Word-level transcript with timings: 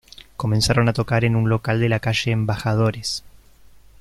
Comenzaron 0.35 0.89
a 0.89 0.93
tocar 0.93 1.23
en 1.25 1.35
un 1.35 1.47
local 1.47 1.79
de 1.79 1.87
la 1.87 1.99
calle 1.99 2.31
de 2.31 2.31
Embajadores. 2.31 3.23